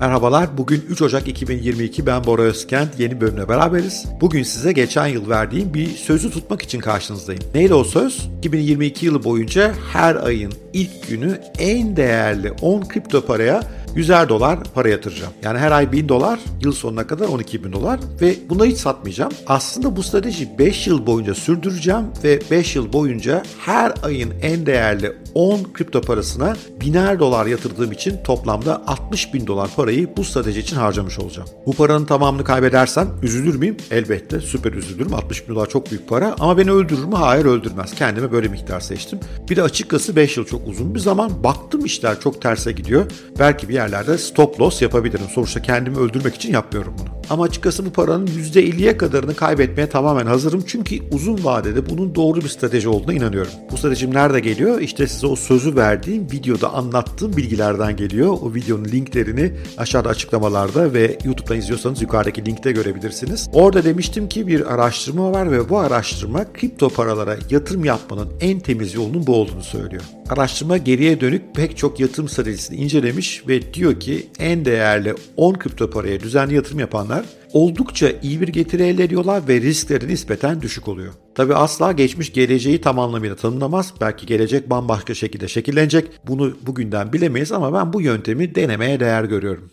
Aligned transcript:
Merhabalar, 0.00 0.58
bugün 0.58 0.84
3 0.88 1.02
Ocak 1.02 1.28
2022 1.28 2.06
ben 2.06 2.24
Bora 2.24 2.42
Özkent, 2.42 3.00
yeni 3.00 3.20
bölümle 3.20 3.48
beraberiz. 3.48 4.06
Bugün 4.20 4.42
size 4.42 4.72
geçen 4.72 5.06
yıl 5.06 5.28
verdiğim 5.28 5.74
bir 5.74 5.86
sözü 5.86 6.30
tutmak 6.30 6.62
için 6.62 6.80
karşınızdayım. 6.80 7.42
Neydi 7.54 7.74
o 7.74 7.84
söz? 7.84 8.28
2022 8.38 9.06
yılı 9.06 9.24
boyunca 9.24 9.74
her 9.92 10.16
ayın 10.16 10.52
ilk 10.72 11.08
günü 11.08 11.40
en 11.58 11.96
değerli 11.96 12.52
10 12.52 12.80
kripto 12.82 13.26
paraya 13.26 13.62
100'er 13.96 14.28
dolar 14.28 14.58
para 14.74 14.88
yatıracağım. 14.88 15.32
Yani 15.42 15.58
her 15.58 15.72
ay 15.72 15.92
1000 15.92 16.08
dolar, 16.08 16.40
yıl 16.62 16.72
sonuna 16.72 17.06
kadar 17.06 17.28
12 17.28 17.64
bin 17.64 17.72
dolar 17.72 18.00
ve 18.20 18.34
bunu 18.48 18.64
hiç 18.64 18.78
satmayacağım. 18.78 19.32
Aslında 19.46 19.96
bu 19.96 20.02
strateji 20.02 20.58
5 20.58 20.86
yıl 20.86 21.06
boyunca 21.06 21.34
sürdüreceğim 21.34 22.04
ve 22.24 22.40
5 22.50 22.76
yıl 22.76 22.92
boyunca 22.92 23.42
her 23.66 23.92
ayın 24.02 24.32
en 24.42 24.66
değerli 24.66 25.12
10 25.34 25.62
kripto 25.74 26.00
parasına 26.00 26.56
biner 26.80 27.18
dolar 27.18 27.46
yatırdığım 27.46 27.92
için 27.92 28.16
toplamda 28.24 28.82
60 28.86 29.34
bin 29.34 29.46
dolar 29.46 29.70
parayı 29.76 30.16
bu 30.16 30.24
strateji 30.24 30.60
için 30.60 30.76
harcamış 30.76 31.18
olacağım. 31.18 31.48
Bu 31.66 31.72
paranın 31.72 32.04
tamamını 32.04 32.44
kaybedersem 32.44 33.08
üzülür 33.22 33.54
müyüm? 33.54 33.76
Elbette 33.90 34.40
süper 34.40 34.72
üzülürüm. 34.72 35.14
60 35.14 35.48
bin 35.48 35.54
dolar 35.54 35.68
çok 35.68 35.90
büyük 35.90 36.08
para 36.08 36.36
ama 36.38 36.58
beni 36.58 36.72
öldürür 36.72 37.04
mü? 37.04 37.14
Hayır 37.14 37.44
öldürmez. 37.44 37.94
Kendime 37.94 38.32
böyle 38.32 38.48
miktar 38.48 38.80
seçtim. 38.80 39.20
Bir 39.50 39.56
de 39.56 39.62
açıkçası 39.62 40.16
5 40.16 40.36
yıl 40.36 40.44
çok 40.44 40.68
uzun 40.68 40.94
bir 40.94 41.00
zaman. 41.00 41.44
Baktım 41.44 41.84
işler 41.84 42.20
çok 42.20 42.42
terse 42.42 42.72
gidiyor. 42.72 43.06
Belki 43.38 43.68
bir 43.68 43.74
yerlerde 43.74 44.18
stop 44.18 44.60
loss 44.60 44.82
yapabilirim. 44.82 45.26
Sonuçta 45.34 45.62
kendimi 45.62 45.98
öldürmek 45.98 46.34
için 46.34 46.52
yapmıyorum 46.52 46.94
bunu. 46.98 47.08
Ama 47.30 47.44
açıkçası 47.44 47.86
bu 47.86 47.90
paranın 47.90 48.26
%50'ye 48.26 48.96
kadarını 48.96 49.34
kaybetmeye 49.34 49.88
tamamen 49.88 50.26
hazırım. 50.26 50.64
Çünkü 50.66 50.98
uzun 51.12 51.44
vadede 51.44 51.90
bunun 51.90 52.14
doğru 52.14 52.40
bir 52.40 52.48
strateji 52.48 52.88
olduğuna 52.88 53.14
inanıyorum. 53.14 53.52
Bu 53.70 53.76
stratejim 53.76 54.14
nerede 54.14 54.40
geliyor? 54.40 54.80
İşte 54.80 55.06
size 55.18 55.26
o 55.26 55.36
sözü 55.36 55.76
verdiğim 55.76 56.30
videoda 56.30 56.72
anlattığım 56.72 57.36
bilgilerden 57.36 57.96
geliyor. 57.96 58.38
O 58.42 58.54
videonun 58.54 58.84
linklerini 58.84 59.52
aşağıda 59.78 60.08
açıklamalarda 60.08 60.92
ve 60.92 61.18
YouTube'dan 61.24 61.58
izliyorsanız 61.58 62.02
yukarıdaki 62.02 62.46
linkte 62.46 62.72
görebilirsiniz. 62.72 63.48
Orada 63.52 63.84
demiştim 63.84 64.28
ki 64.28 64.46
bir 64.46 64.74
araştırma 64.74 65.32
var 65.32 65.50
ve 65.52 65.68
bu 65.68 65.78
araştırma 65.78 66.52
kripto 66.52 66.88
paralara 66.88 67.36
yatırım 67.50 67.84
yapmanın 67.84 68.28
en 68.40 68.60
temiz 68.60 68.94
yolunun 68.94 69.26
bu 69.26 69.36
olduğunu 69.36 69.62
söylüyor. 69.62 70.02
Araştırma 70.30 70.76
geriye 70.76 71.20
dönük 71.20 71.54
pek 71.54 71.76
çok 71.76 72.00
yatırım 72.00 72.28
stratejisini 72.28 72.76
incelemiş 72.76 73.48
ve 73.48 73.74
diyor 73.74 74.00
ki 74.00 74.26
en 74.38 74.64
değerli 74.64 75.14
10 75.36 75.54
kripto 75.54 75.90
paraya 75.90 76.20
düzenli 76.20 76.54
yatırım 76.54 76.78
yapanlar 76.78 77.24
oldukça 77.52 78.08
iyi 78.22 78.40
bir 78.40 78.48
getiri 78.48 78.82
elde 78.82 79.04
ediyorlar 79.04 79.48
ve 79.48 79.60
riskleri 79.60 80.08
nispeten 80.08 80.62
düşük 80.62 80.88
oluyor. 80.88 81.12
Tabi 81.34 81.54
asla 81.54 81.92
geçmiş 81.92 82.32
geleceği 82.32 82.80
tam 82.80 82.98
anlamıyla 82.98 83.36
tanımlamaz. 83.36 83.94
Belki 84.00 84.26
gelecek 84.26 84.70
bambaşka 84.70 85.14
şekilde 85.14 85.48
şekillenecek. 85.48 86.10
Bunu 86.26 86.56
bugünden 86.66 87.12
bilemeyiz 87.12 87.52
ama 87.52 87.72
ben 87.72 87.92
bu 87.92 88.00
yöntemi 88.00 88.54
denemeye 88.54 89.00
değer 89.00 89.24
görüyorum. 89.24 89.70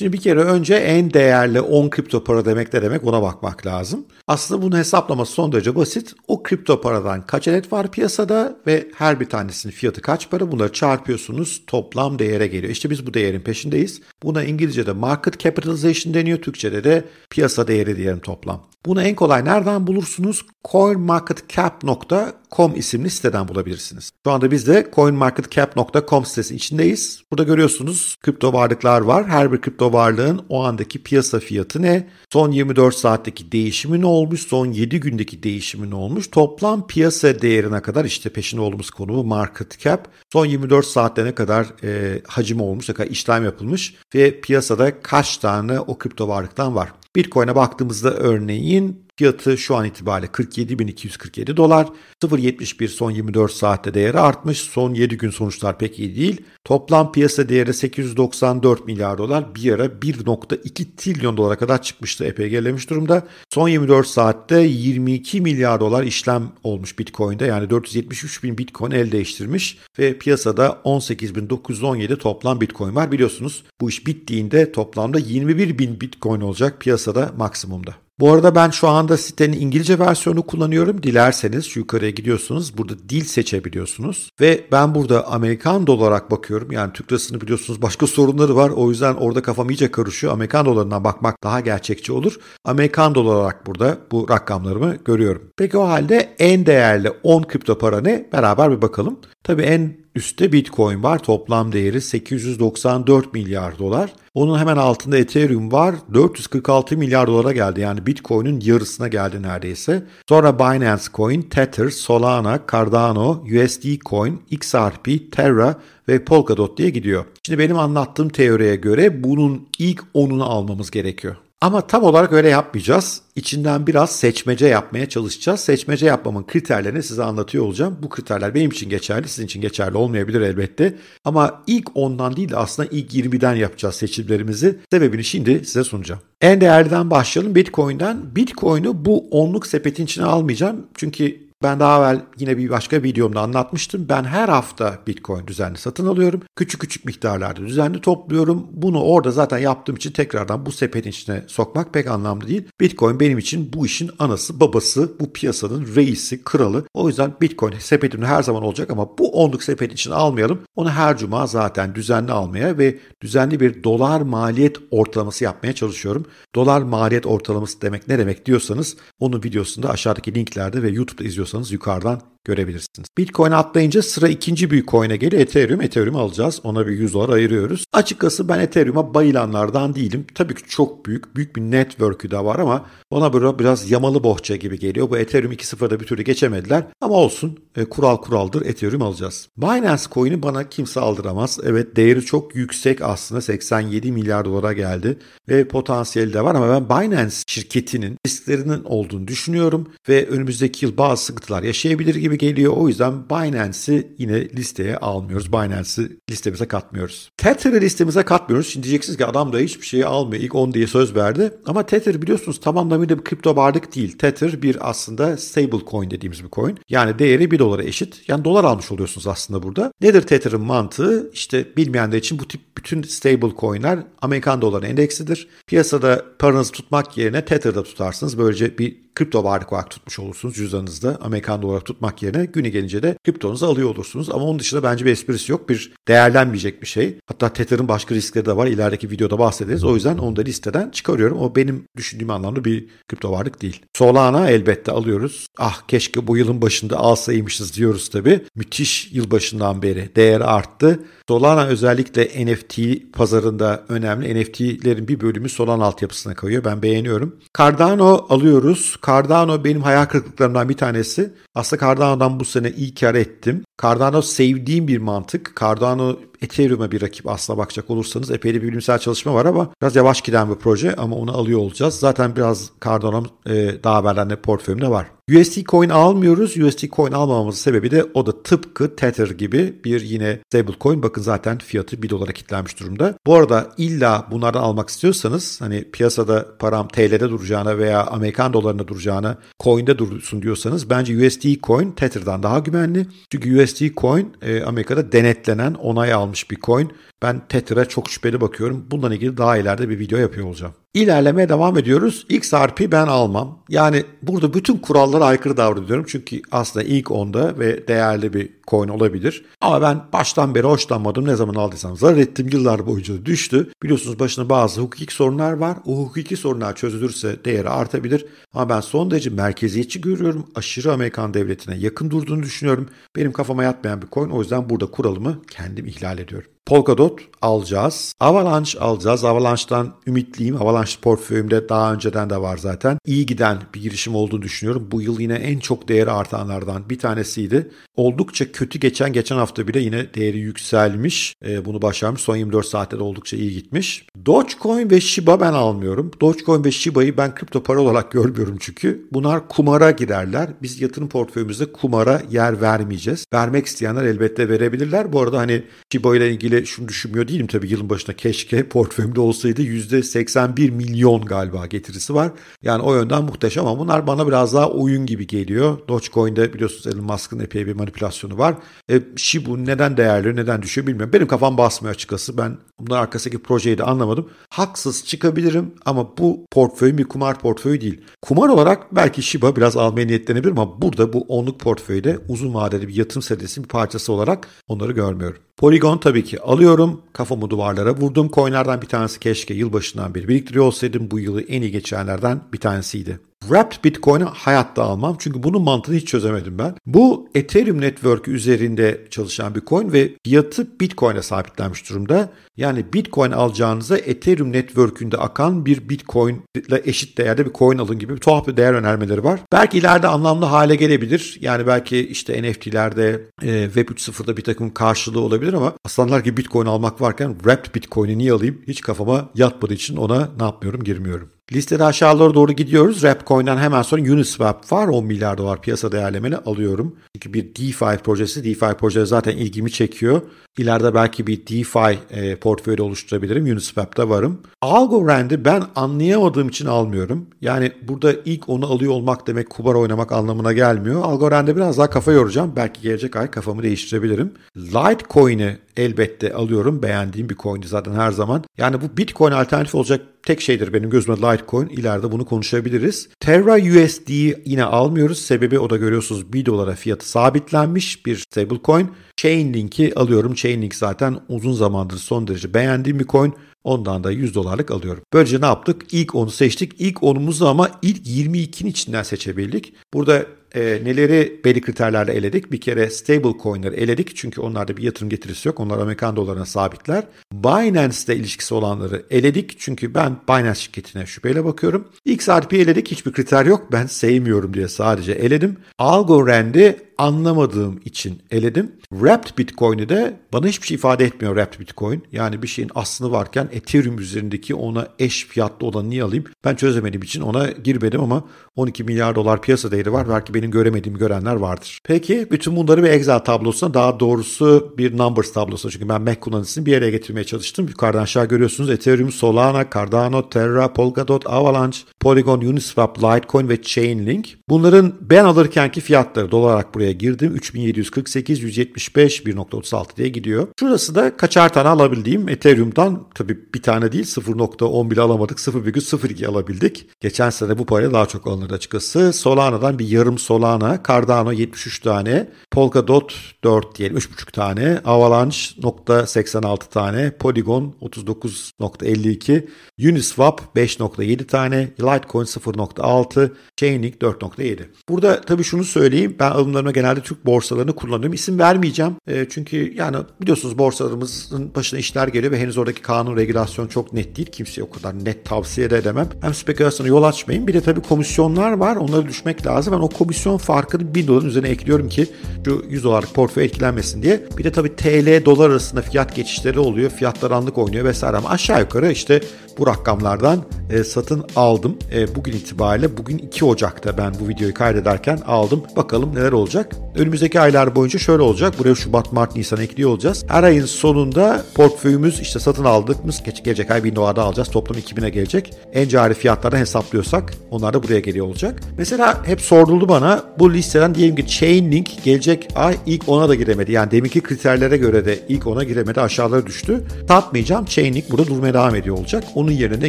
Şimdi 0.00 0.12
bir 0.12 0.20
kere 0.20 0.40
önce 0.40 0.74
en 0.74 1.12
değerli 1.12 1.60
10 1.60 1.90
kripto 1.90 2.24
para 2.24 2.44
demek 2.44 2.72
ne 2.72 2.82
demek 2.82 3.04
ona 3.04 3.22
bakmak 3.22 3.66
lazım. 3.66 4.06
Aslında 4.26 4.62
bunun 4.62 4.76
hesaplaması 4.76 5.32
son 5.32 5.52
derece 5.52 5.76
basit. 5.76 6.14
O 6.28 6.42
kripto 6.42 6.80
paradan 6.80 7.26
kaç 7.26 7.48
adet 7.48 7.72
var 7.72 7.90
piyasada 7.90 8.56
ve 8.66 8.86
her 8.94 9.20
bir 9.20 9.26
tanesinin 9.26 9.72
fiyatı 9.72 10.02
kaç 10.02 10.30
para 10.30 10.52
bunları 10.52 10.72
çarpıyorsunuz 10.72 11.62
toplam 11.66 12.18
değere 12.18 12.46
geliyor. 12.46 12.72
İşte 12.72 12.90
biz 12.90 13.06
bu 13.06 13.14
değerin 13.14 13.40
peşindeyiz. 13.40 14.00
Buna 14.22 14.44
İngilizce'de 14.44 14.92
market 14.92 15.40
capitalization 15.40 16.14
deniyor. 16.14 16.38
Türkçe'de 16.38 16.84
de 16.84 17.04
piyasa 17.30 17.68
değeri 17.68 17.96
diyelim 17.96 18.20
toplam. 18.20 18.70
Bunu 18.86 19.02
en 19.02 19.14
kolay 19.14 19.44
nereden 19.44 19.86
bulursunuz? 19.86 20.46
coinmarketcap.com 20.72 22.76
isimli 22.76 23.10
siteden 23.10 23.48
bulabilirsiniz. 23.48 24.10
Şu 24.26 24.32
anda 24.32 24.50
biz 24.50 24.66
de 24.66 24.90
coinmarketcap.com 24.94 26.24
sitesi 26.24 26.56
içindeyiz. 26.56 27.22
Burada 27.30 27.42
görüyorsunuz 27.42 28.16
kripto 28.22 28.52
varlıklar 28.52 29.00
var. 29.00 29.28
Her 29.28 29.52
bir 29.52 29.60
kripto 29.60 29.89
varlığın 29.92 30.40
o 30.48 30.64
andaki 30.64 31.02
piyasa 31.02 31.40
fiyatı 31.40 31.82
ne? 31.82 32.08
Son 32.32 32.50
24 32.50 32.94
saatteki 32.94 33.52
değişimi 33.52 34.00
ne 34.00 34.06
olmuş? 34.06 34.40
Son 34.40 34.66
7 34.66 35.00
gündeki 35.00 35.42
değişimi 35.42 35.90
ne 35.90 35.94
olmuş? 35.94 36.30
Toplam 36.30 36.86
piyasa 36.86 37.40
değerine 37.40 37.82
kadar 37.82 38.04
işte 38.04 38.30
peşinde 38.30 38.60
olduğumuz 38.60 38.90
konu 38.90 39.24
market 39.24 39.78
cap. 39.80 40.08
Son 40.32 40.46
24 40.46 40.86
saatte 40.86 41.24
ne 41.24 41.34
kadar 41.34 41.66
e, 41.82 42.22
hacim 42.26 42.60
olmuş, 42.60 42.88
ne 42.88 42.94
kadar 42.94 43.10
işlem 43.10 43.44
yapılmış 43.44 43.94
ve 44.14 44.40
piyasada 44.40 45.00
kaç 45.02 45.36
tane 45.36 45.80
o 45.80 45.98
kripto 45.98 46.28
varlıktan 46.28 46.74
var. 46.74 46.92
Bitcoin'e 47.16 47.54
baktığımızda 47.54 48.14
örneğin 48.14 49.09
fiyatı 49.16 49.58
şu 49.58 49.76
an 49.76 49.84
itibariyle 49.84 50.30
47.247 50.30 51.56
dolar. 51.56 51.88
0.71 52.22 52.88
son 52.88 53.10
24 53.10 53.52
saatte 53.52 53.94
değeri 53.94 54.18
artmış. 54.18 54.58
Son 54.60 54.94
7 54.94 55.16
gün 55.16 55.30
sonuçlar 55.30 55.78
pek 55.78 55.98
iyi 55.98 56.16
değil. 56.16 56.40
Toplam 56.64 57.12
piyasa 57.12 57.48
değeri 57.48 57.74
894 57.74 58.86
milyar 58.86 59.18
dolar. 59.18 59.54
Bir 59.54 59.72
ara 59.72 59.86
1.2 59.86 60.96
trilyon 60.96 61.36
dolara 61.36 61.58
kadar 61.58 61.82
çıkmıştı. 61.82 62.24
Epey 62.24 62.48
gerilemiş 62.48 62.90
durumda. 62.90 63.26
Son 63.54 63.68
24 63.68 64.06
saatte 64.06 64.60
22 64.60 65.40
milyar 65.40 65.80
dolar 65.80 66.02
işlem 66.02 66.52
olmuş 66.62 66.98
Bitcoin'de. 66.98 67.46
Yani 67.46 67.70
473 67.70 68.42
bin 68.42 68.58
Bitcoin 68.58 68.90
el 68.90 69.12
değiştirmiş. 69.12 69.78
Ve 69.98 70.18
piyasada 70.18 70.80
18.917 70.84 72.16
toplam 72.16 72.60
Bitcoin 72.60 72.94
var. 72.94 73.12
Biliyorsunuz 73.12 73.64
bu 73.80 73.88
iş 73.88 74.06
bittiğinde 74.06 74.72
toplamda 74.72 75.18
21 75.18 75.78
bin 75.78 76.00
Bitcoin 76.00 76.40
olacak 76.40 76.80
piyasada 76.80 77.32
maksimumda. 77.36 78.09
Bu 78.20 78.32
arada 78.32 78.54
ben 78.54 78.70
şu 78.70 78.88
anda 78.88 79.16
sitenin 79.16 79.60
İngilizce 79.60 79.98
versiyonu 79.98 80.42
kullanıyorum. 80.42 81.02
Dilerseniz 81.02 81.76
yukarıya 81.76 82.10
gidiyorsunuz. 82.10 82.78
Burada 82.78 82.92
dil 83.08 83.24
seçebiliyorsunuz. 83.24 84.30
Ve 84.40 84.64
ben 84.72 84.94
burada 84.94 85.26
Amerikan 85.26 85.86
olarak 85.86 86.30
bakıyorum. 86.30 86.72
Yani 86.72 86.92
Türk 86.92 87.12
lirasını 87.12 87.40
biliyorsunuz 87.40 87.82
başka 87.82 88.06
sorunları 88.06 88.56
var. 88.56 88.70
O 88.70 88.90
yüzden 88.90 89.14
orada 89.14 89.42
kafam 89.42 89.70
iyice 89.70 89.90
karışıyor. 89.90 90.32
Amerikan 90.32 90.66
dolarından 90.66 91.04
bakmak 91.04 91.42
daha 91.42 91.60
gerçekçi 91.60 92.12
olur. 92.12 92.36
Amerikan 92.64 93.14
dolar 93.14 93.34
olarak 93.34 93.66
burada 93.66 93.98
bu 94.12 94.28
rakamlarımı 94.28 94.96
görüyorum. 95.04 95.42
Peki 95.56 95.78
o 95.78 95.88
halde 95.88 96.34
en 96.38 96.66
değerli 96.66 97.10
10 97.22 97.42
kripto 97.42 97.78
para 97.78 98.00
ne? 98.00 98.28
Beraber 98.32 98.70
bir 98.70 98.82
bakalım. 98.82 99.18
Tabii 99.44 99.62
en 99.62 99.96
üstte 100.20 100.52
Bitcoin 100.52 101.02
var. 101.02 101.18
Toplam 101.18 101.72
değeri 101.72 102.00
894 102.00 103.34
milyar 103.34 103.78
dolar. 103.78 104.12
Onun 104.34 104.58
hemen 104.58 104.76
altında 104.76 105.18
Ethereum 105.18 105.72
var. 105.72 105.94
446 106.14 106.96
milyar 106.96 107.26
dolara 107.26 107.52
geldi. 107.52 107.80
Yani 107.80 108.06
Bitcoin'in 108.06 108.60
yarısına 108.60 109.08
geldi 109.08 109.42
neredeyse. 109.42 110.02
Sonra 110.28 110.58
Binance 110.58 111.02
Coin, 111.14 111.42
Tether, 111.42 111.88
Solana, 111.88 112.60
Cardano, 112.72 113.44
USD 113.44 113.84
Coin, 114.06 114.42
XRP, 114.50 115.32
Terra 115.32 115.80
ve 116.08 116.24
Polkadot 116.24 116.78
diye 116.78 116.90
gidiyor. 116.90 117.24
Şimdi 117.46 117.58
benim 117.58 117.78
anlattığım 117.78 118.28
teoriye 118.28 118.76
göre 118.76 119.22
bunun 119.24 119.68
ilk 119.78 120.00
10'unu 120.14 120.42
almamız 120.42 120.90
gerekiyor. 120.90 121.36
Ama 121.62 121.86
tam 121.86 122.02
olarak 122.02 122.32
öyle 122.32 122.48
yapmayacağız. 122.48 123.22
İçinden 123.36 123.86
biraz 123.86 124.16
seçmece 124.16 124.66
yapmaya 124.66 125.08
çalışacağız. 125.08 125.60
Seçmece 125.60 126.06
yapmamın 126.06 126.46
kriterlerini 126.46 127.02
size 127.02 127.22
anlatıyor 127.22 127.64
olacağım. 127.64 127.98
Bu 128.02 128.08
kriterler 128.08 128.54
benim 128.54 128.70
için 128.70 128.90
geçerli, 128.90 129.28
sizin 129.28 129.46
için 129.46 129.60
geçerli 129.60 129.96
olmayabilir 129.96 130.40
elbette. 130.40 130.94
Ama 131.24 131.62
ilk 131.66 131.86
10'dan 131.86 132.36
değil 132.36 132.48
de 132.48 132.56
aslında 132.56 132.88
ilk 132.92 133.14
20'den 133.14 133.54
yapacağız 133.54 133.94
seçimlerimizi. 133.94 134.78
Sebebini 134.90 135.24
şimdi 135.24 135.64
size 135.64 135.84
sunacağım. 135.84 136.20
En 136.40 136.60
değerliden 136.60 137.10
başlayalım 137.10 137.54
Bitcoin'den. 137.54 138.36
Bitcoin'i 138.36 139.04
bu 139.04 139.28
onluk 139.30 139.66
sepetin 139.66 140.04
içine 140.04 140.24
almayacağım. 140.24 140.86
Çünkü 140.94 141.49
ben 141.62 141.80
daha 141.80 141.98
evvel 141.98 142.20
yine 142.38 142.58
bir 142.58 142.70
başka 142.70 143.02
videomda 143.02 143.40
anlatmıştım. 143.40 144.06
Ben 144.08 144.24
her 144.24 144.48
hafta 144.48 144.98
Bitcoin 145.06 145.46
düzenli 145.46 145.78
satın 145.78 146.06
alıyorum. 146.06 146.42
Küçük 146.56 146.80
küçük 146.80 147.04
miktarlarda 147.04 147.60
düzenli 147.60 148.00
topluyorum. 148.00 148.66
Bunu 148.72 149.02
orada 149.02 149.30
zaten 149.30 149.58
yaptığım 149.58 149.96
için 149.96 150.10
tekrardan 150.10 150.66
bu 150.66 150.72
sepetin 150.72 151.10
içine 151.10 151.44
sokmak 151.46 151.94
pek 151.94 152.06
anlamlı 152.06 152.48
değil. 152.48 152.62
Bitcoin 152.80 153.20
benim 153.20 153.38
için 153.38 153.72
bu 153.72 153.86
işin 153.86 154.10
anası, 154.18 154.60
babası, 154.60 155.12
bu 155.20 155.32
piyasanın 155.32 155.94
reisi, 155.96 156.44
kralı. 156.44 156.84
O 156.94 157.08
yüzden 157.08 157.34
Bitcoin 157.40 157.78
sepetimde 157.78 158.26
her 158.26 158.42
zaman 158.42 158.62
olacak 158.62 158.90
ama 158.90 159.18
bu 159.18 159.32
onluk 159.32 159.62
sepetin 159.62 159.94
içine 159.94 160.14
almayalım. 160.14 160.60
Onu 160.76 160.90
her 160.90 161.18
cuma 161.18 161.46
zaten 161.46 161.94
düzenli 161.94 162.32
almaya 162.32 162.78
ve 162.78 162.98
düzenli 163.22 163.60
bir 163.60 163.84
dolar 163.84 164.20
maliyet 164.20 164.76
ortalaması 164.90 165.44
yapmaya 165.44 165.72
çalışıyorum. 165.72 166.26
Dolar 166.54 166.82
maliyet 166.82 167.26
ortalaması 167.26 167.82
demek 167.82 168.08
ne 168.08 168.18
demek 168.18 168.46
diyorsanız 168.46 168.96
onun 169.18 169.42
videosunda 169.42 169.90
aşağıdaki 169.90 170.34
linklerde 170.34 170.82
ve 170.82 170.90
YouTube'da 170.90 171.24
izliyorsanız 171.24 171.49
istiyorsanız 171.50 171.72
yukarıdan 171.72 172.20
görebilirsiniz. 172.44 173.08
Bitcoin 173.18 173.52
atlayınca 173.52 174.02
sıra 174.02 174.28
ikinci 174.28 174.70
büyük 174.70 174.88
coin'e 174.88 175.16
geliyor. 175.16 175.42
Ethereum. 175.42 175.82
Ethereum 175.82 176.16
alacağız. 176.16 176.60
Ona 176.64 176.86
bir 176.86 176.92
100 176.92 177.14
dolar 177.14 177.28
ayırıyoruz. 177.28 177.84
Açıkçası 177.92 178.48
ben 178.48 178.58
Ethereum'a 178.58 179.14
bayılanlardan 179.14 179.94
değilim. 179.94 180.26
Tabii 180.34 180.54
ki 180.54 180.62
çok 180.68 181.06
büyük. 181.06 181.36
Büyük 181.36 181.56
bir 181.56 181.60
network'ü 181.60 182.30
de 182.30 182.44
var 182.44 182.58
ama 182.58 182.86
ona 183.10 183.32
böyle 183.32 183.58
biraz 183.58 183.90
yamalı 183.90 184.24
bohça 184.24 184.56
gibi 184.56 184.78
geliyor. 184.78 185.10
Bu 185.10 185.18
Ethereum 185.18 185.52
2.0'da 185.52 186.00
bir 186.00 186.06
türlü 186.06 186.22
geçemediler. 186.22 186.84
Ama 187.00 187.14
olsun. 187.14 187.58
E, 187.76 187.84
kural 187.84 188.16
kuraldır. 188.16 188.66
Ethereum 188.66 189.02
alacağız. 189.02 189.48
Binance 189.56 190.02
coin'i 190.12 190.42
bana 190.42 190.68
kimse 190.68 191.00
aldıramaz. 191.00 191.58
Evet 191.64 191.96
değeri 191.96 192.22
çok 192.24 192.56
yüksek 192.56 193.02
aslında. 193.02 193.40
87 193.40 194.12
milyar 194.12 194.44
dolara 194.44 194.72
geldi. 194.72 195.18
Ve 195.48 195.68
potansiyeli 195.68 196.32
de 196.32 196.44
var 196.44 196.54
ama 196.54 196.68
ben 196.68 196.88
Binance 196.88 197.36
şirketinin 197.46 198.16
risklerinin 198.26 198.84
olduğunu 198.84 199.28
düşünüyorum. 199.28 199.88
Ve 200.08 200.26
önümüzdeki 200.26 200.86
yıl 200.86 200.96
bazı 200.96 201.24
sıkıntılar 201.24 201.62
yaşayabilir 201.62 202.14
gibi 202.14 202.29
gibi 202.30 202.38
geliyor. 202.38 202.72
O 202.76 202.88
yüzden 202.88 203.30
Binance'i 203.30 204.12
yine 204.18 204.48
listeye 204.48 204.96
almıyoruz. 204.96 205.52
Binance'i 205.52 206.08
listemize 206.30 206.68
katmıyoruz. 206.68 207.30
Tether'ı 207.36 207.80
listemize 207.80 208.22
katmıyoruz. 208.22 208.68
Şimdi 208.68 208.84
diyeceksiniz 208.84 209.18
ki 209.18 209.26
adam 209.26 209.52
da 209.52 209.58
hiçbir 209.58 209.86
şeyi 209.86 210.06
almıyor. 210.06 210.42
İlk 210.42 210.54
10 210.54 210.74
diye 210.74 210.86
söz 210.86 211.14
verdi. 211.14 211.52
Ama 211.66 211.86
Tether 211.86 212.22
biliyorsunuz 212.22 212.60
tam 212.60 212.78
anlamıyla 212.78 213.18
bir 213.18 213.24
kripto 213.24 213.56
varlık 213.56 213.96
değil. 213.96 214.18
Tether 214.18 214.62
bir 214.62 214.90
aslında 214.90 215.36
stable 215.36 215.90
coin 215.90 216.10
dediğimiz 216.10 216.44
bir 216.44 216.50
coin. 216.50 216.78
Yani 216.88 217.18
değeri 217.18 217.50
1 217.50 217.58
dolara 217.58 217.82
eşit. 217.82 218.22
Yani 218.28 218.44
dolar 218.44 218.64
almış 218.64 218.92
oluyorsunuz 218.92 219.26
aslında 219.26 219.62
burada. 219.62 219.92
Nedir 220.00 220.22
Tether'ın 220.22 220.60
mantığı? 220.60 221.30
İşte 221.32 221.76
bilmeyenler 221.76 222.18
için 222.18 222.38
bu 222.38 222.48
tip 222.48 222.60
bütün 222.76 223.02
stable 223.02 223.52
coin'ler 223.60 223.98
Amerikan 224.22 224.62
doları 224.62 224.86
endeksidir. 224.86 225.48
Piyasada 225.66 226.24
paranızı 226.38 226.72
tutmak 226.72 227.18
yerine 227.18 227.44
Tether'da 227.44 227.82
tutarsınız. 227.82 228.38
Böylece 228.38 228.78
bir 228.78 229.09
kripto 229.14 229.44
varlık 229.44 229.72
olarak 229.72 229.90
tutmuş 229.90 230.18
olursunuz 230.18 230.54
cüzdanınızda. 230.54 231.18
Amerikan 231.20 231.62
doları 231.62 231.80
tutmak 231.80 232.22
yerine 232.22 232.44
günü 232.44 232.68
gelince 232.68 233.02
de 233.02 233.16
kriptonuzu 233.24 233.66
alıyor 233.66 233.90
olursunuz. 233.90 234.30
Ama 234.30 234.44
onun 234.44 234.58
dışında 234.58 234.82
bence 234.82 235.04
bir 235.04 235.10
esprisi 235.10 235.52
yok. 235.52 235.68
Bir 235.68 235.92
değerlenmeyecek 236.08 236.82
bir 236.82 236.86
şey. 236.86 237.18
Hatta 237.26 237.52
Tether'ın 237.52 237.88
başka 237.88 238.14
riskleri 238.14 238.46
de 238.46 238.56
var. 238.56 238.66
İlerideki 238.66 239.10
videoda 239.10 239.38
bahsederiz. 239.38 239.84
O 239.84 239.94
yüzden 239.94 240.18
onu 240.18 240.36
da 240.36 240.42
listeden 240.42 240.90
çıkarıyorum. 240.90 241.38
O 241.38 241.56
benim 241.56 241.84
düşündüğüm 241.96 242.30
anlamda 242.30 242.64
bir 242.64 242.88
kripto 243.08 243.32
varlık 243.32 243.62
değil. 243.62 243.82
Solana 243.96 244.50
elbette 244.50 244.92
alıyoruz. 244.92 245.46
Ah 245.58 245.82
keşke 245.88 246.26
bu 246.26 246.36
yılın 246.36 246.62
başında 246.62 246.96
alsaymışız 246.96 247.76
diyoruz 247.76 248.08
tabii. 248.08 248.44
Müthiş 248.54 249.12
yılbaşından 249.12 249.82
beri 249.82 250.16
değeri 250.16 250.44
arttı. 250.44 251.00
Solana 251.28 251.66
özellikle 251.66 252.46
NFT 252.46 252.78
pazarında 253.12 253.84
önemli. 253.88 254.40
NFT'lerin 254.40 255.08
bir 255.08 255.20
bölümü 255.20 255.48
Solana 255.48 255.84
altyapısına 255.84 256.34
kayıyor. 256.34 256.64
Ben 256.64 256.82
beğeniyorum. 256.82 257.36
Cardano 257.58 258.26
alıyoruz. 258.28 258.96
Cardano 259.06 259.64
benim 259.64 259.82
hayal 259.82 260.04
kırıklıklarımdan 260.04 260.68
bir 260.68 260.76
tanesi. 260.76 261.32
Aslında 261.54 261.80
Cardano'dan 261.80 262.40
bu 262.40 262.44
sene 262.44 262.70
iyi 262.70 262.94
kar 262.94 263.14
ettim. 263.14 263.64
Cardano 263.82 264.22
sevdiğim 264.22 264.88
bir 264.88 264.98
mantık. 264.98 265.56
Cardano 265.60 266.16
Ethereum'a 266.42 266.90
bir 266.90 267.02
rakip 267.02 267.28
aslına 267.28 267.58
bakacak 267.58 267.90
olursanız 267.90 268.30
epey 268.30 268.54
bir 268.54 268.62
bilimsel 268.62 268.98
çalışma 268.98 269.34
var 269.34 269.46
ama 269.46 269.72
biraz 269.82 269.96
yavaş 269.96 270.20
giden 270.20 270.50
bir 270.50 270.54
proje 270.54 270.96
ama 270.96 271.16
onu 271.16 271.36
alıyor 271.36 271.58
olacağız. 271.58 271.94
Zaten 271.94 272.36
biraz 272.36 272.70
Cardano 272.84 273.24
e, 273.46 273.84
daha 273.84 274.00
evvelden 274.00 274.30
de 274.30 274.36
portföyümde 274.36 274.90
var. 274.90 275.06
USD 275.38 275.64
coin 275.64 275.88
almıyoruz. 275.88 276.56
USD 276.56 276.84
coin 276.88 277.12
almamamızın 277.12 277.58
sebebi 277.58 277.90
de 277.90 278.04
o 278.14 278.26
da 278.26 278.42
tıpkı 278.42 278.96
Tether 278.96 279.26
gibi 279.26 279.80
bir 279.84 280.00
yine 280.00 280.38
stable 280.52 280.74
coin. 280.80 281.02
Bakın 281.02 281.22
zaten 281.22 281.58
fiyatı 281.58 282.02
1 282.02 282.10
dolara 282.10 282.32
kilitlenmiş 282.32 282.80
durumda. 282.80 283.14
Bu 283.26 283.34
arada 283.34 283.72
illa 283.76 284.26
bunlardan 284.30 284.62
almak 284.62 284.88
istiyorsanız 284.88 285.60
hani 285.60 285.90
piyasada 285.90 286.46
param 286.58 286.88
TL'de 286.88 287.30
duracağına 287.30 287.78
veya 287.78 288.06
Amerikan 288.06 288.52
dolarında 288.52 288.88
duracağına 288.88 289.38
coin'de 289.60 289.98
dursun 289.98 290.42
diyorsanız 290.42 290.90
bence 290.90 291.26
USD 291.26 291.44
coin 291.62 291.92
Tether'dan 291.92 292.42
daha 292.42 292.58
güvenli. 292.58 293.06
Çünkü 293.32 293.62
USD 293.62 293.82
coin 293.96 294.32
e, 294.42 294.62
Amerika'da 294.62 295.12
denetlenen 295.12 295.74
onay 295.74 296.12
almış 296.12 296.29
bir 296.50 296.56
coin. 296.56 296.92
Ben 297.22 297.48
Tether'a 297.48 297.84
çok 297.84 298.10
şüpheli 298.10 298.40
bakıyorum. 298.40 298.86
Bununla 298.90 299.14
ilgili 299.14 299.36
daha 299.36 299.56
ileride 299.56 299.88
bir 299.88 299.98
video 299.98 300.18
yapıyor 300.18 300.46
olacağım. 300.46 300.74
İlerlemeye 300.94 301.48
devam 301.48 301.78
ediyoruz. 301.78 302.26
XRP 302.28 302.92
ben 302.92 303.06
almam. 303.06 303.62
Yani 303.68 304.04
burada 304.22 304.54
bütün 304.54 304.78
kurallara 304.78 305.24
aykırı 305.24 305.56
davranıyorum. 305.56 306.04
Çünkü 306.08 306.42
aslında 306.52 306.86
ilk 306.86 307.10
onda 307.10 307.58
ve 307.58 307.88
değerli 307.88 308.32
bir 308.32 308.50
coin 308.68 308.88
olabilir. 308.88 309.44
Ama 309.60 309.82
ben 309.82 310.02
baştan 310.12 310.54
beri 310.54 310.66
hoşlanmadım. 310.66 311.24
Ne 311.28 311.36
zaman 311.36 311.54
aldıysam 311.54 311.96
zarar 311.96 312.16
ettim. 312.16 312.48
Yıllar 312.52 312.86
boyunca 312.86 313.26
düştü. 313.26 313.72
Biliyorsunuz 313.82 314.18
başına 314.18 314.48
bazı 314.48 314.80
hukuki 314.80 315.14
sorunlar 315.14 315.52
var. 315.52 315.78
O 315.86 315.96
hukuki 315.96 316.36
sorunlar 316.36 316.76
çözülürse 316.76 317.44
değeri 317.44 317.68
artabilir. 317.68 318.26
Ama 318.54 318.68
ben 318.68 318.80
son 318.80 319.10
derece 319.10 319.30
merkeziyetçi 319.30 320.00
görüyorum. 320.00 320.46
Aşırı 320.54 320.92
Amerikan 320.92 321.34
devletine 321.34 321.76
yakın 321.76 322.10
durduğunu 322.10 322.42
düşünüyorum. 322.42 322.88
Benim 323.16 323.32
kafama 323.32 323.64
yatmayan 323.64 324.02
bir 324.02 324.08
coin. 324.12 324.30
O 324.30 324.40
yüzden 324.40 324.70
burada 324.70 324.86
kuralımı 324.86 325.42
kendim 325.50 325.86
ihlal 325.86 326.18
ediyorum. 326.18 326.50
Polkadot 326.66 327.20
alacağız. 327.42 328.14
Avalanche 328.20 328.78
alacağız. 328.78 329.24
Avalanche'dan 329.24 329.94
ümitliyim. 330.06 330.56
Avalanche 330.56 330.92
portföyümde 331.02 331.68
daha 331.68 331.94
önceden 331.94 332.30
de 332.30 332.36
var 332.36 332.56
zaten. 332.56 332.98
İyi 333.06 333.26
giden 333.26 333.58
bir 333.74 333.80
girişim 333.80 334.14
olduğunu 334.14 334.42
düşünüyorum. 334.42 334.88
Bu 334.90 335.02
yıl 335.02 335.20
yine 335.20 335.34
en 335.34 335.58
çok 335.58 335.88
değeri 335.88 336.10
artanlardan 336.10 336.90
bir 336.90 336.98
tanesiydi. 336.98 337.70
Oldukça 337.96 338.52
kötü 338.52 338.78
geçen 338.78 339.12
geçen 339.12 339.36
hafta 339.36 339.68
bile 339.68 339.80
yine 339.80 340.14
değeri 340.14 340.38
yükselmiş. 340.38 341.34
E, 341.46 341.64
bunu 341.64 341.82
başarmış. 341.82 342.20
Son 342.20 342.36
24 342.36 342.66
saatte 342.66 342.98
de 342.98 343.02
oldukça 343.02 343.36
iyi 343.36 343.52
gitmiş. 343.52 344.06
Dogecoin 344.26 344.90
ve 344.90 345.00
Shiba 345.00 345.40
ben 345.40 345.52
almıyorum. 345.52 346.10
Dogecoin 346.20 346.64
ve 346.64 346.72
Shiba'yı 346.72 347.16
ben 347.16 347.34
kripto 347.34 347.62
para 347.62 347.80
olarak 347.80 348.12
görmüyorum 348.12 348.56
çünkü. 348.60 349.08
Bunlar 349.12 349.48
kumara 349.48 349.90
girerler. 349.90 350.50
Biz 350.62 350.80
yatırım 350.80 351.08
portföyümüzde 351.08 351.72
kumara 351.72 352.22
yer 352.30 352.60
vermeyeceğiz. 352.60 353.24
Vermek 353.32 353.66
isteyenler 353.66 354.04
elbette 354.04 354.48
verebilirler. 354.48 355.12
Bu 355.12 355.20
arada 355.20 355.38
hani 355.38 355.62
Shiba 355.92 356.16
ile 356.16 356.30
ilgili 356.30 356.59
şunu 356.66 356.88
düşünmüyor 356.88 357.28
değilim 357.28 357.46
tabii 357.46 357.70
yılın 357.70 357.90
başına 357.90 358.16
keşke 358.16 358.68
portföyümde 358.68 359.20
olsaydı 359.20 359.62
%81 359.62 360.70
milyon 360.70 361.20
galiba 361.20 361.66
getirisi 361.66 362.14
var. 362.14 362.32
Yani 362.62 362.82
o 362.82 362.94
yönden 362.94 363.24
muhteşem 363.24 363.66
ama 363.66 363.78
bunlar 363.78 364.06
bana 364.06 364.28
biraz 364.28 364.54
daha 364.54 364.70
oyun 364.70 365.06
gibi 365.06 365.26
geliyor. 365.26 365.78
Dogecoin'de 365.88 366.54
biliyorsunuz 366.54 366.86
Elon 366.86 367.04
Musk'ın 367.04 367.38
epey 367.38 367.66
bir 367.66 367.74
manipülasyonu 367.74 368.38
var. 368.38 368.54
E, 368.90 369.00
Shibu 369.16 369.66
neden 369.66 369.96
değerli 369.96 370.36
neden 370.36 370.62
düşüyor 370.62 370.86
bilmiyorum. 370.86 371.12
Benim 371.12 371.26
kafam 371.26 371.58
basmıyor 371.58 371.94
açıkçası. 371.94 372.38
Ben 372.38 372.58
bunların 372.80 373.02
arkasındaki 373.02 373.42
projeyi 373.42 373.78
de 373.78 373.84
anlamadım. 373.84 374.30
Haksız 374.50 375.04
çıkabilirim 375.04 375.74
ama 375.84 376.16
bu 376.18 376.46
portföy 376.50 376.98
bir 376.98 377.04
kumar 377.04 377.38
portföyü 377.38 377.80
değil. 377.80 378.00
Kumar 378.22 378.48
olarak 378.48 378.96
belki 378.96 379.22
Shiba 379.22 379.56
biraz 379.56 379.76
almaya 379.76 380.06
niyetlenebilir 380.06 380.52
ama 380.52 380.82
burada 380.82 381.12
bu 381.12 381.20
onluk 381.28 381.60
portföyde 381.60 382.18
uzun 382.28 382.54
vadeli 382.54 382.88
bir 382.88 382.94
yatırım 382.94 383.22
stratejisinin 383.22 383.64
bir 383.64 383.68
parçası 383.68 384.12
olarak 384.12 384.48
onları 384.68 384.92
görmüyorum. 384.92 385.38
Polygon 385.60 385.98
tabii 385.98 386.24
ki 386.24 386.40
alıyorum. 386.40 387.02
Kafamı 387.12 387.50
duvarlara 387.50 387.96
vurdum. 387.96 388.30
Coinlerden 388.32 388.82
bir 388.82 388.86
tanesi 388.86 389.20
keşke 389.20 389.54
yılbaşından 389.54 390.14
beri 390.14 390.28
biriktiriyor 390.28 390.64
olsaydım. 390.64 391.10
Bu 391.10 391.18
yılı 391.18 391.42
en 391.42 391.62
iyi 391.62 391.70
geçenlerden 391.70 392.40
bir 392.52 392.58
tanesiydi. 392.58 393.20
Wrapped 393.40 393.84
Bitcoin'i 393.84 394.24
hayatta 394.24 394.82
almam. 394.82 395.16
Çünkü 395.18 395.42
bunun 395.42 395.62
mantığını 395.62 395.96
hiç 395.96 396.08
çözemedim 396.08 396.58
ben. 396.58 396.74
Bu 396.86 397.28
Ethereum 397.34 397.80
Network 397.80 398.28
üzerinde 398.28 399.06
çalışan 399.10 399.54
bir 399.54 399.60
coin 399.60 399.92
ve 399.92 400.12
fiyatı 400.24 400.80
Bitcoin'e 400.80 401.22
sabitlenmiş 401.22 401.90
durumda. 401.90 402.30
Yani 402.60 402.84
Bitcoin 402.92 403.30
alacağınıza 403.30 403.98
Ethereum 403.98 404.52
Network'ünde 404.52 405.16
akan 405.16 405.66
bir 405.66 405.88
Bitcoin 405.88 406.42
ile 406.56 406.82
eşit 406.84 407.18
değerde 407.18 407.46
bir 407.46 407.52
coin 407.52 407.78
alın 407.78 407.98
gibi 407.98 408.14
bir 408.14 408.20
tuhaf 408.20 408.46
bir 408.46 408.56
değer 408.56 408.74
önermeleri 408.74 409.24
var. 409.24 409.40
Belki 409.52 409.78
ileride 409.78 410.06
anlamlı 410.06 410.44
hale 410.44 410.76
gelebilir. 410.76 411.38
Yani 411.40 411.66
belki 411.66 412.08
işte 412.08 412.42
NFT'lerde 412.42 413.22
e, 413.42 413.64
Web 413.64 413.88
3.0'da 413.88 414.36
bir 414.36 414.44
takım 414.44 414.74
karşılığı 414.74 415.20
olabilir 415.20 415.52
ama 415.52 415.72
aslanlar 415.84 416.20
gibi 416.20 416.36
Bitcoin 416.36 416.66
almak 416.66 417.00
varken 417.00 417.34
Wrapped 417.34 417.74
Bitcoin'i 417.74 418.18
niye 418.18 418.32
alayım? 418.32 418.62
Hiç 418.68 418.80
kafama 418.80 419.30
yatmadığı 419.34 419.74
için 419.74 419.96
ona 419.96 420.28
ne 420.38 420.44
yapmıyorum 420.44 420.84
girmiyorum. 420.84 421.30
Listede 421.52 421.84
aşağılara 421.84 422.34
doğru 422.34 422.52
gidiyoruz. 422.52 423.02
Rapcoin'den 423.02 423.56
hemen 423.56 423.82
sonra 423.82 424.02
Uniswap 424.02 424.72
var. 424.72 424.88
10 424.88 425.04
milyar 425.04 425.38
dolar 425.38 425.62
piyasa 425.62 425.92
değerlemeli 425.92 426.36
alıyorum. 426.36 426.96
Çünkü 427.14 427.34
bir 427.34 427.54
DeFi 427.54 428.02
projesi. 428.02 428.44
DeFi 428.44 428.76
projesi 428.76 429.06
zaten 429.06 429.36
ilgimi 429.36 429.72
çekiyor. 429.72 430.22
İleride 430.60 430.94
belki 430.94 431.26
bir 431.26 431.46
DeFi 431.46 431.98
e, 432.10 432.36
portföyü 432.36 432.82
oluşturabilirim. 432.82 433.44
Uniswap'ta 433.44 434.08
varım. 434.08 434.40
Algorand'i 434.62 435.44
ben 435.44 435.62
anlayamadığım 435.76 436.48
için 436.48 436.66
almıyorum. 436.66 437.26
Yani 437.40 437.72
burada 437.88 438.12
ilk 438.24 438.48
onu 438.48 438.66
alıyor 438.66 438.92
olmak 438.92 439.26
demek 439.26 439.50
kubar 439.50 439.74
oynamak 439.74 440.12
anlamına 440.12 440.52
gelmiyor. 440.52 441.02
Algorand'e 441.02 441.56
biraz 441.56 441.78
daha 441.78 441.90
kafa 441.90 442.12
yoracağım. 442.12 442.52
Belki 442.56 442.82
gelecek 442.82 443.16
ay 443.16 443.30
kafamı 443.30 443.62
değiştirebilirim. 443.62 444.32
Litecoin'i 444.56 445.58
elbette 445.80 446.32
alıyorum. 446.34 446.82
Beğendiğim 446.82 447.28
bir 447.28 447.36
coin'di 447.36 447.68
zaten 447.68 447.92
her 447.92 448.10
zaman. 448.10 448.44
Yani 448.58 448.80
bu 448.80 448.96
Bitcoin 448.96 449.32
alternatif 449.32 449.74
olacak 449.74 450.00
tek 450.22 450.40
şeydir 450.40 450.72
benim 450.72 450.90
gözüme 450.90 451.16
Litecoin. 451.16 451.68
İleride 451.68 452.12
bunu 452.12 452.24
konuşabiliriz. 452.24 453.08
Terra 453.20 453.54
USD'yi 453.56 454.42
yine 454.44 454.64
almıyoruz. 454.64 455.18
Sebebi 455.18 455.58
o 455.58 455.70
da 455.70 455.76
görüyorsunuz 455.76 456.32
1 456.32 456.46
dolara 456.46 456.74
fiyatı 456.74 457.08
sabitlenmiş 457.08 458.06
bir 458.06 458.16
stablecoin. 458.16 458.90
Chainlink'i 459.16 459.94
alıyorum. 459.94 460.34
Chainlink 460.34 460.74
zaten 460.74 461.20
uzun 461.28 461.52
zamandır 461.52 461.96
son 461.96 462.28
derece 462.28 462.54
beğendiğim 462.54 462.98
bir 462.98 463.06
coin. 463.06 463.34
Ondan 463.64 464.04
da 464.04 464.10
100 464.10 464.34
dolarlık 464.34 464.70
alıyorum. 464.70 465.02
Böylece 465.12 465.40
ne 465.40 465.46
yaptık? 465.46 465.82
İlk 465.92 466.14
onu 466.14 466.30
seçtik. 466.30 466.72
İlk 466.78 466.96
10'umuzu 466.96 467.46
ama 467.46 467.70
ilk 467.82 468.06
22'nin 468.06 468.70
içinden 468.70 469.02
seçebildik. 469.02 469.74
Burada 469.94 470.26
e, 470.54 470.60
neleri 470.84 471.40
belli 471.44 471.60
kriterlerle 471.60 472.12
eledik? 472.12 472.52
Bir 472.52 472.60
kere 472.60 472.90
stable 472.90 473.42
coin'leri 473.42 473.74
eledik 473.74 474.16
çünkü 474.16 474.40
onlarda 474.40 474.76
bir 474.76 474.82
yatırım 474.82 475.08
getirisi 475.08 475.48
yok. 475.48 475.60
Onlar 475.60 475.78
Amerikan 475.78 476.16
dolarına 476.16 476.46
sabitler. 476.46 477.04
Binance'de 477.32 478.16
ilişkisi 478.16 478.54
olanları 478.54 479.02
eledik 479.10 479.58
çünkü 479.58 479.94
ben 479.94 480.16
Binance 480.28 480.60
şirketine 480.60 481.06
şüpheyle 481.06 481.44
bakıyorum. 481.44 481.88
XRP 482.04 482.52
eledik 482.52 482.90
hiçbir 482.90 483.12
kriter 483.12 483.46
yok. 483.46 483.72
Ben 483.72 483.86
sevmiyorum 483.86 484.54
diye 484.54 484.68
sadece 484.68 485.12
eledim. 485.12 485.56
Algorand'i 485.78 486.76
anlamadığım 487.00 487.80
için 487.84 488.22
eledim. 488.30 488.72
Wrapped 488.90 489.38
Bitcoin'i 489.38 489.88
de 489.88 490.20
bana 490.32 490.46
hiçbir 490.46 490.66
şey 490.66 490.74
ifade 490.74 491.04
etmiyor 491.04 491.34
Wrapped 491.34 491.60
Bitcoin. 491.60 492.02
Yani 492.12 492.42
bir 492.42 492.48
şeyin 492.48 492.70
aslını 492.74 493.12
varken 493.12 493.48
Ethereum 493.52 493.98
üzerindeki 493.98 494.54
ona 494.54 494.88
eş 494.98 495.26
fiyatlı 495.26 495.66
olanı 495.66 495.90
niye 495.90 496.02
alayım? 496.02 496.24
Ben 496.44 496.54
çözemediğim 496.54 497.02
için 497.02 497.20
ona 497.20 497.50
girmedim 497.50 498.00
ama 498.00 498.24
12 498.56 498.84
milyar 498.84 499.14
dolar 499.14 499.42
piyasa 499.42 499.70
değeri 499.70 499.92
var. 499.92 500.08
Belki 500.08 500.34
benim 500.34 500.50
göremediğimi 500.50 500.98
görenler 500.98 501.34
vardır. 501.34 501.78
Peki 501.84 502.28
bütün 502.30 502.56
bunları 502.56 502.82
bir 502.82 502.88
Excel 502.88 503.18
tablosuna 503.18 503.74
daha 503.74 504.00
doğrusu 504.00 504.74
bir 504.78 504.98
numbers 504.98 505.32
tablosuna 505.32 505.72
çünkü 505.72 505.88
ben 505.88 506.02
Mac 506.02 506.20
kullanıcısını 506.20 506.66
bir 506.66 506.72
yere 506.72 506.90
getirmeye 506.90 507.24
çalıştım. 507.24 507.66
Yukarıdan 507.68 508.02
aşağı 508.02 508.28
görüyorsunuz 508.28 508.70
Ethereum, 508.70 509.12
Solana, 509.12 509.70
Cardano, 509.74 510.28
Terra, 510.28 510.72
Polkadot, 510.72 511.26
Avalanche, 511.26 511.78
Polygon, 512.00 512.40
Uniswap, 512.40 512.98
Litecoin 512.98 513.48
ve 513.48 513.62
Chainlink. 513.62 514.38
Bunların 514.48 514.94
ben 515.00 515.24
alırkenki 515.24 515.80
fiyatları 515.80 516.30
dolar 516.30 516.50
olarak 516.50 516.74
buraya 516.74 516.89
girdim. 516.92 517.34
3748, 517.34 518.42
175, 518.42 519.20
1.36 519.20 519.96
diye 519.96 520.08
gidiyor. 520.08 520.48
Şurası 520.60 520.94
da 520.94 521.16
kaçar 521.16 521.52
tane 521.52 521.68
alabildiğim 521.68 522.28
Ethereum'dan 522.28 523.06
tabii 523.14 523.38
bir 523.54 523.62
tane 523.62 523.92
değil 523.92 524.04
0.10 524.04 524.90
bile 524.90 525.00
alamadık. 525.00 525.38
0,02 525.38 526.26
alabildik. 526.26 526.86
Geçen 527.00 527.30
sene 527.30 527.58
bu 527.58 527.66
parayla 527.66 527.92
daha 527.92 528.06
çok 528.06 528.26
alınırdı 528.26 528.54
açıkçası. 528.54 529.12
Solana'dan 529.12 529.78
bir 529.78 529.88
yarım 529.88 530.18
Solana, 530.18 530.82
Cardano 530.88 531.32
73 531.32 531.78
tane, 531.78 532.28
Polkadot 532.50 533.14
4 533.44 533.78
diyelim 533.78 533.96
3,5 533.96 534.32
tane, 534.32 534.80
Avalanche 534.84 535.38
.86 535.62 536.68
tane, 536.70 537.10
Polygon 537.10 537.74
39.52, 537.82 539.46
Uniswap 539.78 540.56
5.7 540.56 541.26
tane, 541.26 541.68
Litecoin 541.80 542.24
0.6, 542.24 543.30
Chainlink 543.56 543.94
4.7. 543.94 544.62
Burada 544.88 545.20
tabii 545.20 545.44
şunu 545.44 545.64
söyleyeyim. 545.64 546.16
Ben 546.18 546.30
alımlarıma 546.30 546.70
genelde 546.80 547.00
Türk 547.00 547.26
borsalarını 547.26 547.72
kullanıyorum. 547.72 548.12
İsim 548.12 548.38
vermeyeceğim. 548.38 548.96
E, 549.06 549.26
çünkü 549.30 549.74
yani 549.74 549.96
biliyorsunuz 550.20 550.58
borsalarımızın 550.58 551.54
başına 551.54 551.80
işler 551.80 552.08
geliyor 552.08 552.32
ve 552.32 552.40
henüz 552.40 552.58
oradaki 552.58 552.82
kanun 552.82 553.16
regülasyon 553.16 553.66
çok 553.66 553.92
net 553.92 554.16
değil. 554.16 554.28
Kimseye 554.32 554.62
o 554.62 554.70
kadar 554.70 555.04
net 555.04 555.24
tavsiye 555.24 555.70
de 555.70 555.78
edemem. 555.78 556.08
Hem 556.20 556.34
spekülasyona 556.34 556.88
yol 556.88 557.02
açmayın. 557.02 557.46
Bir 557.46 557.54
de 557.54 557.60
tabii 557.60 557.80
komisyonlar 557.80 558.52
var. 558.52 558.76
Onları 558.76 559.08
düşmek 559.08 559.46
lazım. 559.46 559.74
Ben 559.74 559.78
o 559.78 559.88
komisyon 559.88 560.36
farkını 560.36 560.94
1000 560.94 561.06
doların 561.06 561.28
üzerine 561.28 561.48
ekliyorum 561.48 561.88
ki 561.88 562.06
şu 562.44 562.64
100 562.68 562.84
dolarlık 562.84 563.14
portföy 563.14 563.44
etkilenmesin 563.44 564.02
diye. 564.02 564.20
Bir 564.38 564.44
de 564.44 564.52
tabii 564.52 564.76
TL 564.76 565.24
dolar 565.24 565.50
arasında 565.50 565.82
fiyat 565.82 566.16
geçişleri 566.16 566.58
oluyor. 566.58 566.90
Fiyatlar 566.90 567.30
anlık 567.30 567.58
oynuyor 567.58 567.84
vesaire 567.84 568.16
ama 568.16 568.28
aşağı 568.28 568.60
yukarı 568.60 568.92
işte 568.92 569.20
bu 569.60 569.66
rakamlardan 569.66 570.44
e, 570.70 570.84
satın 570.84 571.24
aldım. 571.36 571.76
E, 571.92 572.14
bugün 572.14 572.32
itibariyle 572.32 572.96
bugün 572.96 573.18
2 573.18 573.44
Ocak'ta 573.44 573.98
ben 573.98 574.12
bu 574.20 574.28
videoyu 574.28 574.54
kaydederken 574.54 575.18
aldım. 575.26 575.62
Bakalım 575.76 576.14
neler 576.14 576.32
olacak. 576.32 576.76
Önümüzdeki 576.94 577.40
aylar 577.40 577.74
boyunca 577.74 577.98
şöyle 577.98 578.22
olacak. 578.22 578.54
Buraya 578.58 578.74
Şubat, 578.74 579.12
Mart, 579.12 579.36
Nisan 579.36 579.60
ekliyor 579.60 579.90
olacağız. 579.90 580.24
Her 580.28 580.42
ayın 580.42 580.64
sonunda 580.64 581.44
portföyümüz 581.54 582.20
işte 582.20 582.38
satın 582.38 582.64
aldığımız 582.64 583.22
gelecek 583.44 583.70
ay 583.70 583.84
1000 583.84 583.96
dolarda 583.96 584.22
alacağız. 584.22 584.50
Toplam 584.50 584.78
2000'e 584.78 585.10
gelecek. 585.10 585.52
En 585.72 585.88
cari 585.88 586.14
fiyatlardan 586.14 586.58
hesaplıyorsak 586.58 587.32
onlar 587.50 587.74
da 587.74 587.82
buraya 587.82 588.00
geliyor 588.00 588.26
olacak. 588.26 588.60
Mesela 588.78 589.26
hep 589.26 589.40
soruldu 589.40 589.88
bana 589.88 590.24
bu 590.38 590.52
listeden 590.52 590.94
diyelim 590.94 591.16
ki 591.16 591.26
Chainlink 591.26 592.04
gelecek 592.04 592.48
ay 592.54 592.76
ilk 592.86 593.04
10'a 593.04 593.28
da 593.28 593.34
giremedi. 593.34 593.72
Yani 593.72 593.90
deminki 593.90 594.20
kriterlere 594.20 594.76
göre 594.76 595.04
de 595.04 595.18
ilk 595.28 595.42
10'a 595.42 595.64
giremedi 595.64 596.00
aşağılara 596.00 596.46
düştü. 596.46 596.84
Satmayacağım. 597.08 597.64
Chainlink 597.64 598.10
burada 598.10 598.26
durmaya 598.26 598.54
devam 598.54 598.74
ediyor 598.74 598.98
olacak. 598.98 599.24
Onun 599.34 599.49
yerine 599.52 599.80
ne 599.80 599.88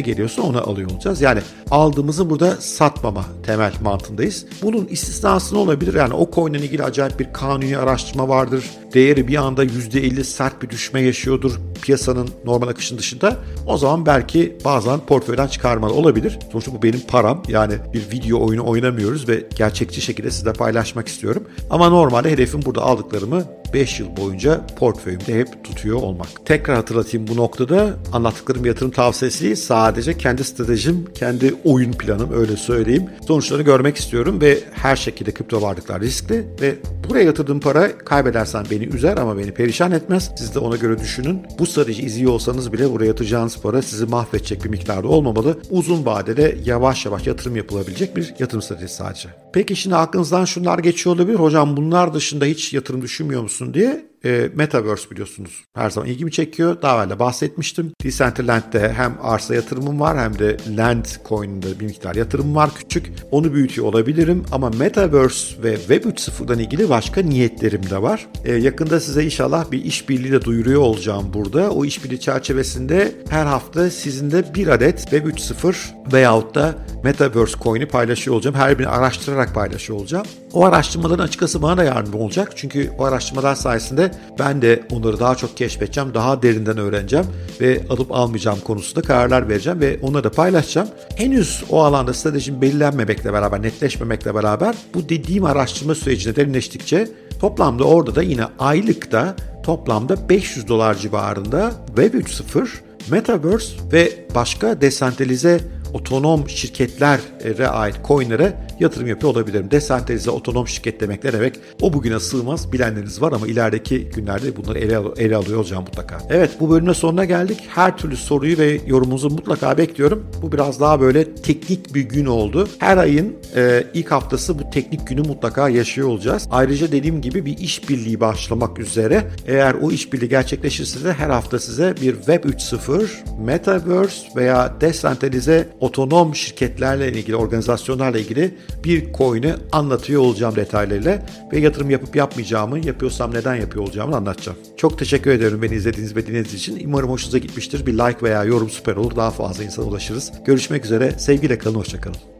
geliyorsa 0.00 0.42
onu 0.42 0.70
alıyor 0.70 0.90
olacağız. 0.90 1.20
Yani 1.20 1.40
aldığımızı 1.70 2.30
burada 2.30 2.56
satmama 2.56 3.24
temel 3.46 3.72
mantığındayız. 3.82 4.46
Bunun 4.62 4.86
istisnası 4.86 5.54
ne 5.54 5.58
olabilir? 5.58 5.94
Yani 5.94 6.14
o 6.14 6.30
coin'le 6.34 6.54
ilgili 6.54 6.82
acayip 6.82 7.20
bir 7.20 7.32
kanuni 7.32 7.78
araştırma 7.78 8.28
vardır. 8.28 8.64
Değeri 8.94 9.28
bir 9.28 9.36
anda 9.36 9.64
%50 9.64 10.24
sert 10.24 10.62
bir 10.62 10.70
düşme 10.70 11.00
yaşıyordur 11.00 11.60
piyasanın 11.82 12.28
normal 12.44 12.68
akışın 12.68 12.98
dışında. 12.98 13.36
O 13.66 13.78
zaman 13.78 14.06
belki 14.06 14.56
bazen 14.64 15.00
portföyden 15.00 15.46
çıkarmalı 15.46 15.92
olabilir. 15.92 16.38
Sonuçta 16.52 16.72
bu 16.72 16.82
benim 16.82 17.00
param. 17.00 17.42
Yani 17.48 17.74
bir 17.94 18.10
video 18.10 18.46
oyunu 18.46 18.66
oynamıyoruz 18.66 19.28
ve 19.28 19.46
gerçekçi 19.56 20.00
şekilde 20.00 20.30
sizle 20.30 20.52
paylaşmak 20.52 21.08
istiyorum. 21.08 21.44
Ama 21.70 21.88
normalde 21.88 22.30
hedefim 22.30 22.62
burada 22.64 22.82
aldıklarımı 22.82 23.44
5 23.72 24.00
yıl 24.00 24.16
boyunca 24.16 24.66
portföyümde 24.78 25.38
hep 25.38 25.64
tutuyor 25.64 26.02
olmak. 26.02 26.46
Tekrar 26.46 26.76
hatırlatayım 26.76 27.26
bu 27.26 27.36
noktada 27.36 27.96
anlattıklarım 28.12 28.64
yatırım 28.64 28.90
tavsiyesi 28.90 29.44
değil 29.44 29.56
sadece 29.56 30.18
kendi 30.18 30.44
stratejim, 30.44 31.04
kendi 31.14 31.54
oyun 31.64 31.92
planım 31.92 32.32
öyle 32.32 32.56
söyleyeyim. 32.56 33.10
Sonuçlarını 33.26 33.64
görmek 33.64 33.96
istiyorum 33.96 34.40
ve 34.40 34.58
her 34.72 34.96
şekilde 34.96 35.32
kripto 35.32 35.62
varlıklar 35.62 36.00
riskli 36.00 36.46
ve 36.60 36.74
buraya 37.12 37.24
yatırdığım 37.24 37.60
para 37.60 37.98
kaybedersen 37.98 38.66
beni 38.70 38.84
üzer 38.84 39.16
ama 39.16 39.38
beni 39.38 39.52
perişan 39.52 39.92
etmez. 39.92 40.30
Siz 40.38 40.54
de 40.54 40.58
ona 40.58 40.76
göre 40.76 40.98
düşünün. 40.98 41.42
Bu 41.58 41.66
strateji 41.66 42.02
izliyor 42.02 42.32
olsanız 42.32 42.72
bile 42.72 42.92
buraya 42.92 43.06
yatıracağınız 43.06 43.60
para 43.60 43.82
sizi 43.82 44.06
mahvedecek 44.06 44.64
bir 44.64 44.70
miktarda 44.70 45.08
olmamalı. 45.08 45.58
Uzun 45.70 46.06
vadede 46.06 46.58
yavaş 46.64 47.06
yavaş 47.06 47.26
yatırım 47.26 47.56
yapılabilecek 47.56 48.16
bir 48.16 48.34
yatırım 48.38 48.62
stratejisi 48.62 48.96
sadece. 48.96 49.28
Peki 49.52 49.76
şimdi 49.76 49.96
aklınızdan 49.96 50.44
şunlar 50.44 50.78
geçiyor 50.78 51.16
olabilir. 51.16 51.38
Hocam 51.38 51.76
bunlar 51.76 52.14
dışında 52.14 52.44
hiç 52.44 52.72
yatırım 52.72 53.02
düşünmüyor 53.02 53.42
musun 53.42 53.74
diye 53.74 54.11
e, 54.24 54.50
Metaverse 54.54 55.10
biliyorsunuz 55.10 55.64
her 55.74 55.90
zaman 55.90 56.08
ilgimi 56.08 56.30
çekiyor. 56.30 56.82
Daha 56.82 57.02
evvel 57.02 57.10
de 57.10 57.18
bahsetmiştim. 57.18 57.92
Decentraland'de 58.04 58.92
hem 58.92 59.18
arsa 59.22 59.54
yatırımım 59.54 60.00
var 60.00 60.18
hem 60.18 60.38
de 60.38 60.56
Land 60.76 61.04
Coin'de 61.28 61.80
bir 61.80 61.84
miktar 61.84 62.14
yatırımım 62.14 62.54
var 62.54 62.70
küçük. 62.74 63.12
Onu 63.30 63.54
büyütüyor 63.54 63.86
olabilirim 63.86 64.44
ama 64.52 64.70
Metaverse 64.70 65.62
ve 65.62 65.76
Web 65.76 66.04
3.0'dan 66.04 66.58
ilgili 66.58 66.88
başka 66.88 67.22
niyetlerim 67.22 67.90
de 67.90 68.02
var. 68.02 68.26
E, 68.44 68.52
yakında 68.52 69.00
size 69.00 69.24
inşallah 69.24 69.70
bir 69.70 69.84
işbirliği 69.84 70.32
de 70.32 70.42
duyuruyor 70.42 70.80
olacağım 70.80 71.30
burada. 71.34 71.70
O 71.70 71.84
işbirliği 71.84 72.20
çerçevesinde 72.20 73.12
her 73.30 73.46
hafta 73.46 73.90
sizinle 73.90 74.54
bir 74.54 74.66
adet 74.66 74.98
Web 75.00 75.26
3.0 75.26 75.74
veyahut 76.12 76.54
da 76.54 76.74
Metaverse 77.04 77.58
coin'i 77.62 77.86
paylaşıyor 77.86 78.36
olacağım. 78.36 78.56
Her 78.56 78.78
birini 78.78 78.90
araştırarak 78.90 79.54
paylaşıyor 79.54 79.98
olacağım. 79.98 80.26
O 80.52 80.64
araştırmaların 80.64 81.24
açıkçası 81.24 81.62
bana 81.62 81.76
da 81.76 81.84
yardımcı 81.84 82.18
olacak. 82.18 82.52
Çünkü 82.56 82.90
o 82.98 83.04
araştırmalar 83.04 83.54
sayesinde 83.54 84.10
ben 84.38 84.62
de 84.62 84.82
onları 84.90 85.20
daha 85.20 85.34
çok 85.34 85.56
keşfedeceğim, 85.56 86.14
daha 86.14 86.42
derinden 86.42 86.78
öğreneceğim 86.78 87.26
ve 87.60 87.80
alıp 87.90 88.12
almayacağım 88.12 88.60
konusunda 88.60 89.02
kararlar 89.02 89.48
vereceğim 89.48 89.80
ve 89.80 89.98
onları 90.02 90.24
da 90.24 90.30
paylaşacağım. 90.30 90.88
Henüz 91.16 91.64
o 91.70 91.82
alanda 91.82 92.14
stratejim 92.14 92.62
belirlenmemekle 92.62 93.32
beraber, 93.32 93.62
netleşmemekle 93.62 94.34
beraber 94.34 94.74
bu 94.94 95.08
dediğim 95.08 95.44
araştırma 95.44 95.94
sürecinde 95.94 96.36
derinleştikçe 96.36 97.08
toplamda 97.40 97.84
orada 97.84 98.14
da 98.14 98.22
yine 98.22 98.44
aylıkta 98.58 99.36
toplamda 99.62 100.28
500 100.28 100.68
dolar 100.68 100.94
civarında 100.94 101.72
Web 101.86 102.14
3.0, 102.14 102.68
Metaverse 103.10 103.76
ve 103.92 104.26
başka 104.34 104.80
desentralize 104.80 105.60
otonom 105.94 106.48
şirketlere 106.48 107.68
ait 107.68 107.96
coinlere 108.08 108.56
yatırım 108.82 109.06
yapıyor 109.06 109.32
olabilirim. 109.32 109.70
Desentralize 109.70 110.30
otonom 110.30 110.68
şirket 110.68 111.00
demek 111.00 111.24
ne 111.24 111.32
demek? 111.32 111.54
O 111.80 111.92
bugüne 111.92 112.20
sığmaz 112.20 112.72
bilenleriniz 112.72 113.22
var 113.22 113.32
ama 113.32 113.46
ilerideki 113.46 114.10
günlerde 114.14 114.56
bunları 114.56 114.78
ele, 114.78 114.96
al 114.96 115.04
ele 115.18 115.36
alıyor 115.36 115.58
olacağım 115.58 115.84
mutlaka. 115.84 116.18
Evet 116.30 116.50
bu 116.60 116.70
bölümün 116.70 116.92
sonuna 116.92 117.24
geldik. 117.24 117.58
Her 117.68 117.96
türlü 117.96 118.16
soruyu 118.16 118.58
ve 118.58 118.80
yorumunuzu 118.86 119.30
mutlaka 119.30 119.78
bekliyorum. 119.78 120.26
Bu 120.42 120.52
biraz 120.52 120.80
daha 120.80 121.00
böyle 121.00 121.34
teknik 121.34 121.94
bir 121.94 122.00
gün 122.00 122.26
oldu. 122.26 122.68
Her 122.78 122.96
ayın 122.96 123.36
e, 123.56 123.84
ilk 123.94 124.10
haftası 124.10 124.58
bu 124.58 124.70
teknik 124.70 125.06
günü 125.06 125.22
mutlaka 125.22 125.68
yaşıyor 125.68 126.08
olacağız. 126.08 126.48
Ayrıca 126.50 126.92
dediğim 126.92 127.20
gibi 127.20 127.46
bir 127.46 127.58
işbirliği 127.58 128.20
başlamak 128.20 128.78
üzere. 128.78 129.24
Eğer 129.46 129.74
o 129.74 129.90
işbirliği 129.90 130.28
gerçekleşirse 130.28 131.04
de 131.04 131.12
her 131.12 131.30
hafta 131.30 131.58
size 131.58 131.94
bir 132.02 132.14
Web 132.16 132.44
3.0, 132.44 133.06
Metaverse 133.44 134.26
veya 134.36 134.74
desentralize 134.80 135.68
otonom 135.80 136.34
şirketlerle 136.34 137.12
ilgili, 137.12 137.36
organizasyonlarla 137.36 138.18
ilgili 138.18 138.54
bir 138.84 139.12
coin'i 139.12 139.54
anlatıyor 139.72 140.22
olacağım 140.22 140.56
detaylarıyla 140.56 141.22
ve 141.52 141.60
yatırım 141.60 141.90
yapıp 141.90 142.16
yapmayacağımı, 142.16 142.86
yapıyorsam 142.86 143.34
neden 143.34 143.54
yapıyor 143.54 143.84
olacağımı 143.84 144.16
anlatacağım. 144.16 144.58
Çok 144.76 144.98
teşekkür 144.98 145.30
ederim 145.30 145.62
beni 145.62 145.74
izlediğiniz 145.74 146.16
ve 146.16 146.26
dinlediğiniz 146.26 146.54
için. 146.54 146.88
Umarım 146.88 147.10
hoşunuza 147.10 147.38
gitmiştir. 147.38 147.86
Bir 147.86 147.92
like 147.92 148.22
veya 148.22 148.44
yorum 148.44 148.70
süper 148.70 148.96
olur. 148.96 149.16
Daha 149.16 149.30
fazla 149.30 149.64
insana 149.64 149.86
ulaşırız. 149.86 150.32
Görüşmek 150.44 150.84
üzere. 150.84 151.18
Sevgiyle 151.18 151.58
kalın, 151.58 151.74
hoşçakalın. 151.74 152.31